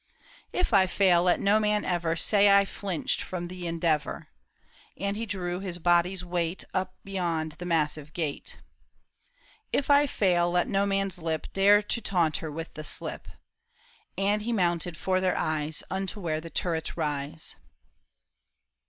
[0.51, 4.29] "If I fail, let no man ever Say I flinched from the endeavor;"
[4.99, 8.57] And he drew his body's weight Up beyond the massive gate.
[9.71, 12.37] THE TOWER OF BOUVERIE, 2/'' If I fail, let no man's lip Dare to taunt
[12.37, 13.27] her witii the slip;"
[14.31, 17.55] And he mounted 'fore their eyes Unto where the turrets rise.